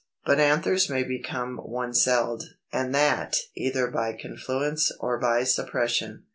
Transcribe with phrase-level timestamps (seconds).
[0.25, 6.23] But anthers may become one celled, and that either by confluence or by suppression.